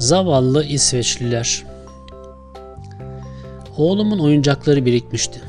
Zavallı 0.00 0.64
İsveçliler. 0.64 1.64
Oğlumun 3.76 4.18
oyuncakları 4.18 4.86
birikmişti. 4.86 5.40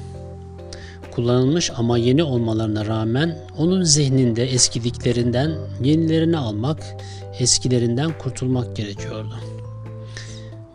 Kullanılmış 1.12 1.72
ama 1.76 1.98
yeni 1.98 2.24
olmalarına 2.24 2.86
rağmen 2.86 3.38
onun 3.58 3.84
zihninde 3.84 4.44
eskidiklerinden 4.44 5.52
yenilerini 5.84 6.38
almak, 6.38 6.84
eskilerinden 7.40 8.18
kurtulmak 8.18 8.76
gerekiyordu. 8.76 9.36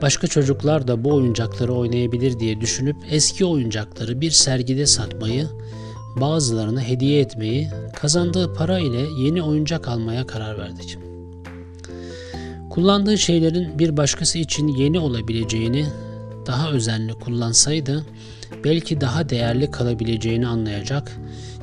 Başka 0.03 0.27
çocuklar 0.27 0.89
da 0.89 1.05
bu 1.05 1.15
oyuncakları 1.15 1.75
oynayabilir 1.75 2.39
diye 2.39 2.61
düşünüp 2.61 2.97
eski 3.11 3.45
oyuncakları 3.45 4.21
bir 4.21 4.31
sergide 4.31 4.87
satmayı, 4.87 5.49
bazılarına 6.21 6.81
hediye 6.81 7.21
etmeyi, 7.21 7.69
kazandığı 7.97 8.55
para 8.55 8.79
ile 8.79 9.07
yeni 9.19 9.43
oyuncak 9.43 9.89
almaya 9.89 10.27
karar 10.27 10.59
verdik. 10.59 11.06
Kullandığı 12.77 13.19
şeylerin 13.19 13.79
bir 13.79 13.97
başkası 13.97 14.39
için 14.39 14.69
yeni 14.69 14.99
olabileceğini 14.99 15.87
daha 16.47 16.71
özenli 16.71 17.13
kullansaydı 17.13 18.07
belki 18.65 19.01
daha 19.01 19.29
değerli 19.29 19.71
kalabileceğini 19.71 20.47
anlayacak, 20.47 21.17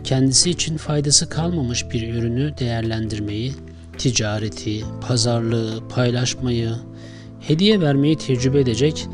kendisi 0.03 0.49
için 0.49 0.77
faydası 0.77 1.29
kalmamış 1.29 1.89
bir 1.91 2.13
ürünü 2.13 2.57
değerlendirmeyi, 2.59 3.53
ticareti, 3.97 4.83
pazarlığı, 5.07 5.87
paylaşmayı, 5.89 6.71
hediye 7.39 7.81
vermeyi 7.81 8.17
tecrübe 8.17 8.59
edecek 8.59 9.07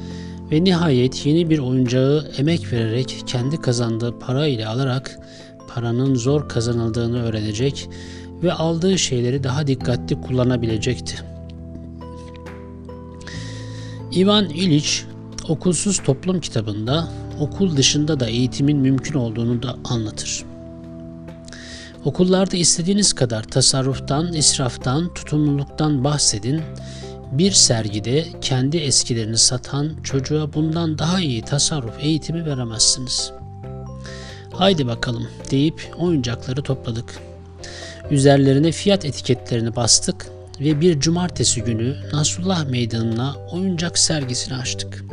ve 0.52 0.64
nihayet 0.64 1.26
yeni 1.26 1.50
bir 1.50 1.60
oyuncağı 1.60 2.32
emek 2.38 2.74
vererek 2.74 3.24
kendi 3.28 3.62
kazandığı 3.62 4.20
para 4.20 4.48
ile 4.48 4.68
alarak 4.68 5.20
paranın 5.68 6.16
zor 6.16 6.50
kazanıldığını 6.50 7.24
öğrenecek 7.24 7.90
ve 8.44 8.54
aldığı 8.54 8.98
şeyleri 8.98 9.44
daha 9.44 9.68
dikkatli 9.68 10.22
kullanabilecekti. 10.22 11.39
Ivan 14.16 14.50
İliç 14.50 15.06
Okulsuz 15.50 16.04
Toplum 16.04 16.42
kitabında 16.42 17.08
okul 17.40 17.78
dışında 17.78 18.20
da 18.20 18.28
eğitimin 18.28 18.78
mümkün 18.78 19.14
olduğunu 19.14 19.64
da 19.64 19.76
anlatır. 19.84 20.44
Okullarda 22.06 22.58
istediğiniz 22.58 23.14
kadar 23.14 23.44
tasarruftan, 23.44 24.34
israftan, 24.34 25.14
tutumluluktan 25.14 26.04
bahsedin. 26.04 26.62
Bir 27.32 27.52
sergide 27.52 28.26
kendi 28.42 28.78
eskilerini 28.78 29.38
satan 29.38 29.96
çocuğa 30.04 30.54
bundan 30.54 30.98
daha 30.98 31.20
iyi 31.20 31.42
tasarruf 31.42 32.00
eğitimi 32.00 32.46
veremezsiniz. 32.46 33.32
Haydi 34.52 34.88
bakalım 34.88 35.28
deyip 35.52 35.94
oyuncakları 35.98 36.62
topladık. 36.62 37.20
Üzerlerine 38.12 38.72
fiyat 38.72 39.06
etiketlerini 39.06 39.76
bastık 39.76 40.39
ve 40.62 40.82
bir 40.82 41.00
cumartesi 41.00 41.64
günü 41.64 41.96
Nasrullah 42.14 42.66
Meydanı'na 42.70 43.36
oyuncak 43.52 44.00
sergisini 44.00 44.56
açtık. 44.56 45.06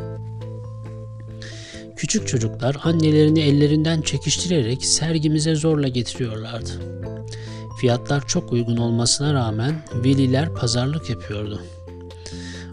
Küçük 1.96 2.28
çocuklar 2.28 2.76
annelerini 2.84 3.40
ellerinden 3.40 4.00
çekiştirerek 4.00 4.84
sergimize 4.84 5.54
zorla 5.54 5.88
getiriyorlardı. 5.88 6.70
Fiyatlar 7.80 8.26
çok 8.26 8.52
uygun 8.52 8.76
olmasına 8.76 9.34
rağmen 9.34 9.74
veliler 9.94 10.54
pazarlık 10.54 11.10
yapıyordu. 11.10 11.62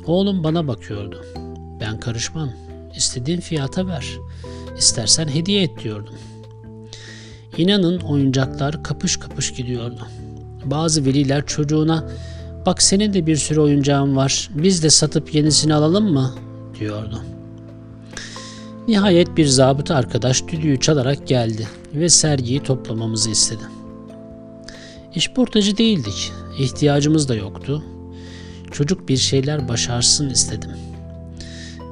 Oğlum 0.05 0.43
bana 0.43 0.67
bakıyordu. 0.67 1.25
Ben 1.81 1.99
karışmam. 1.99 2.51
İstediğin 2.95 3.39
fiyata 3.39 3.87
ver. 3.87 4.17
İstersen 4.77 5.27
hediye 5.27 5.63
et 5.63 5.83
diyordum. 5.83 6.15
İnanın 7.57 7.99
oyuncaklar 7.99 8.83
kapış 8.83 9.17
kapış 9.17 9.53
gidiyordu. 9.53 10.07
Bazı 10.65 11.05
veliler 11.05 11.45
çocuğuna 11.45 12.09
bak 12.65 12.81
senin 12.81 13.13
de 13.13 13.25
bir 13.27 13.35
sürü 13.35 13.59
oyuncağın 13.59 14.15
var 14.15 14.49
biz 14.53 14.83
de 14.83 14.89
satıp 14.89 15.35
yenisini 15.35 15.73
alalım 15.73 16.13
mı 16.13 16.33
diyordu. 16.79 17.21
Nihayet 18.87 19.37
bir 19.37 19.45
zabıta 19.45 19.95
arkadaş 19.95 20.47
düdüğü 20.47 20.79
çalarak 20.79 21.27
geldi 21.27 21.67
ve 21.93 22.09
sergiyi 22.09 22.63
toplamamızı 22.63 23.29
istedi. 23.29 23.63
İşportacı 25.15 25.77
değildik, 25.77 26.31
ihtiyacımız 26.59 27.29
da 27.29 27.35
yoktu. 27.35 27.83
Çocuk 28.71 29.09
bir 29.09 29.17
şeyler 29.17 29.67
başarsın 29.67 30.29
istedim. 30.29 30.71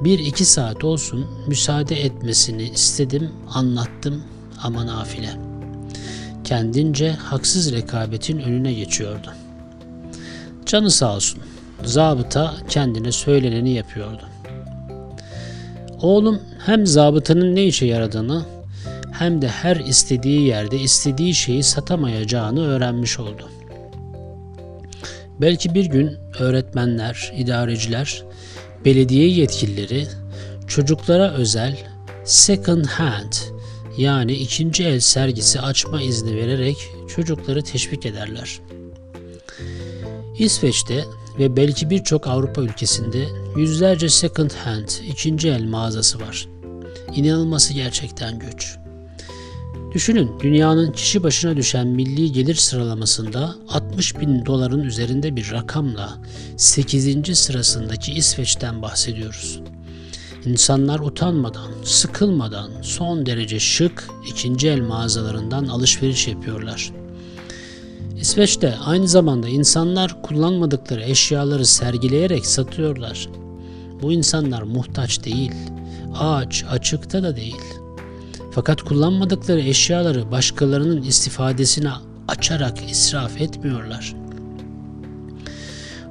Bir 0.03 0.19
iki 0.19 0.45
saat 0.45 0.83
olsun 0.83 1.27
müsaade 1.47 2.01
etmesini 2.01 2.63
istedim, 2.63 3.29
anlattım 3.53 4.23
ama 4.63 4.85
nafile. 4.85 5.29
Kendince 6.43 7.11
haksız 7.11 7.71
rekabetin 7.71 8.39
önüne 8.39 8.73
geçiyordu. 8.73 9.33
Canı 10.71 10.91
sağ 10.91 11.15
olsun, 11.15 11.39
zabıta 11.83 12.53
kendine 12.69 13.11
söyleneni 13.11 13.73
yapıyordu. 13.73 14.23
Oğlum 16.01 16.41
hem 16.65 16.87
zabıtanın 16.87 17.55
ne 17.55 17.65
işe 17.65 17.85
yaradığını 17.85 18.45
hem 19.11 19.41
de 19.41 19.47
her 19.47 19.75
istediği 19.75 20.41
yerde 20.41 20.79
istediği 20.79 21.35
şeyi 21.35 21.63
satamayacağını 21.63 22.67
öğrenmiş 22.67 23.19
oldu. 23.19 23.49
Belki 25.41 25.73
bir 25.73 25.85
gün 25.85 26.17
öğretmenler, 26.39 27.33
idareciler, 27.37 28.23
belediye 28.85 29.27
yetkilileri 29.27 30.07
çocuklara 30.67 31.31
özel 31.31 31.77
second 32.25 32.85
hand 32.85 33.33
yani 33.97 34.33
ikinci 34.33 34.83
el 34.83 34.99
sergisi 34.99 35.61
açma 35.61 36.01
izni 36.01 36.35
vererek 36.35 36.77
çocukları 37.15 37.61
teşvik 37.61 38.05
ederler. 38.05 38.59
İsveç'te 40.37 41.05
ve 41.39 41.55
belki 41.55 41.89
birçok 41.89 42.27
Avrupa 42.27 42.61
ülkesinde 42.61 43.27
yüzlerce 43.57 44.09
second 44.09 44.51
hand, 44.51 44.87
ikinci 45.07 45.49
el 45.49 45.63
mağazası 45.63 46.19
var. 46.19 46.47
İnanılması 47.15 47.73
gerçekten 47.73 48.39
güç. 48.39 48.77
Düşünün 49.93 50.31
dünyanın 50.39 50.91
kişi 50.91 51.23
başına 51.23 51.57
düşen 51.57 51.87
milli 51.87 52.31
gelir 52.31 52.55
sıralamasında 52.55 53.55
60 53.69 54.19
bin 54.19 54.45
doların 54.45 54.83
üzerinde 54.83 55.35
bir 55.35 55.51
rakamla 55.51 56.17
8. 56.57 57.37
sırasındaki 57.39 58.11
İsveç'ten 58.11 58.81
bahsediyoruz. 58.81 59.61
İnsanlar 60.45 60.99
utanmadan, 60.99 61.71
sıkılmadan 61.83 62.71
son 62.81 63.25
derece 63.25 63.59
şık 63.59 64.09
ikinci 64.29 64.69
el 64.69 64.81
mağazalarından 64.81 65.65
alışveriş 65.65 66.27
yapıyorlar. 66.27 67.00
İsveç'te 68.21 68.75
aynı 68.85 69.07
zamanda 69.07 69.47
insanlar 69.47 70.21
kullanmadıkları 70.21 71.03
eşyaları 71.03 71.65
sergileyerek 71.65 72.45
satıyorlar. 72.45 73.29
Bu 74.01 74.11
insanlar 74.11 74.61
muhtaç 74.61 75.25
değil, 75.25 75.51
ağaç 76.15 76.65
açıkta 76.69 77.23
da 77.23 77.35
değil. 77.35 77.61
Fakat 78.51 78.81
kullanmadıkları 78.81 79.61
eşyaları 79.61 80.31
başkalarının 80.31 81.01
istifadesine 81.01 81.91
açarak 82.27 82.91
israf 82.91 83.41
etmiyorlar. 83.41 84.15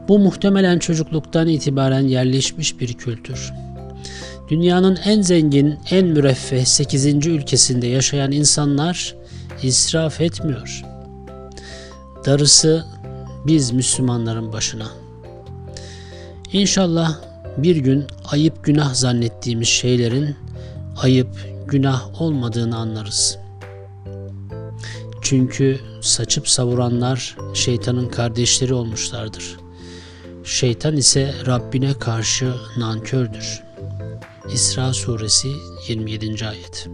Bu 0.08 0.18
muhtemelen 0.18 0.78
çocukluktan 0.78 1.48
itibaren 1.48 2.08
yerleşmiş 2.08 2.80
bir 2.80 2.94
kültür. 2.94 3.52
Dünyanın 4.48 4.98
en 5.04 5.22
zengin, 5.22 5.78
en 5.90 6.06
müreffeh 6.06 6.64
8. 6.64 7.26
ülkesinde 7.26 7.86
yaşayan 7.86 8.32
insanlar 8.32 9.14
israf 9.62 10.20
etmiyor. 10.20 10.89
Darısı 12.26 12.84
biz 13.46 13.72
Müslümanların 13.72 14.52
başına. 14.52 14.86
İnşallah 16.52 17.18
bir 17.56 17.76
gün 17.76 18.06
ayıp 18.24 18.64
günah 18.64 18.94
zannettiğimiz 18.94 19.68
şeylerin 19.68 20.36
ayıp 20.96 21.28
günah 21.66 22.20
olmadığını 22.20 22.76
anlarız. 22.76 23.38
Çünkü 25.22 25.80
saçıp 26.00 26.48
savuranlar 26.48 27.36
şeytanın 27.54 28.08
kardeşleri 28.08 28.74
olmuşlardır. 28.74 29.56
Şeytan 30.44 30.96
ise 30.96 31.34
Rabbine 31.46 31.94
karşı 31.94 32.54
nankördür. 32.76 33.62
İsra 34.52 34.92
suresi 34.92 35.48
27. 35.88 36.48
ayet. 36.48 36.88